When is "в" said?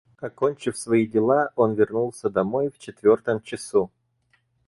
2.71-2.79